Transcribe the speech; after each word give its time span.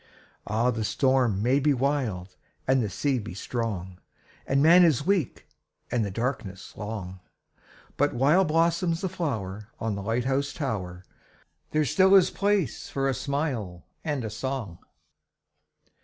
Ah, 0.47 0.71
the 0.71 0.83
storm 0.83 1.43
may 1.43 1.59
be 1.59 1.75
wild 1.75 2.35
and 2.67 2.81
the 2.81 2.89
sea 2.89 3.19
be 3.19 3.35
strong, 3.35 3.99
And 4.47 4.63
man 4.63 4.83
is 4.83 5.05
weak 5.05 5.47
and 5.91 6.03
the 6.03 6.09
darkness 6.09 6.75
long, 6.75 7.19
But 7.97 8.11
while 8.15 8.43
blossoms 8.43 9.01
the 9.01 9.09
flower 9.09 9.67
on 9.79 9.93
the 9.93 10.01
light 10.01 10.25
house 10.25 10.53
tower 10.53 11.05
There 11.69 11.85
still 11.85 12.15
is 12.15 12.31
place 12.31 12.89
for 12.89 13.07
a 13.07 13.13
smile 13.13 13.85
and 14.03 14.25
a 14.25 14.31
song. 14.31 14.79